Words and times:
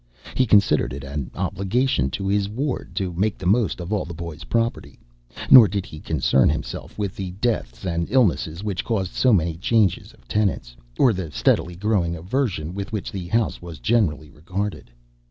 He 0.33 0.47
considered 0.47 0.93
it 0.93 1.03
an 1.03 1.29
obligation 1.35 2.09
to 2.09 2.27
his 2.27 2.49
ward 2.49 2.95
to 2.95 3.13
make 3.13 3.37
the 3.37 3.45
most 3.45 3.79
of 3.79 3.93
all 3.93 4.03
the 4.03 4.15
boy's 4.15 4.45
property, 4.45 4.97
nor 5.51 5.67
did 5.67 5.85
he 5.85 5.99
concern 5.99 6.49
himself 6.49 6.97
with 6.97 7.15
the 7.15 7.29
deaths 7.33 7.85
and 7.85 8.09
illnesses 8.09 8.63
which 8.63 8.83
caused 8.83 9.13
so 9.13 9.31
many 9.31 9.57
changes 9.57 10.11
of 10.11 10.27
tenants, 10.27 10.75
or 10.97 11.13
the 11.13 11.29
steadily 11.29 11.75
growing 11.75 12.15
aversion 12.15 12.73
with 12.73 12.91
which 12.91 13.11
the 13.11 13.27
house 13.27 13.61
was 13.61 13.77
generally 13.77 14.31
regarded. 14.31 14.89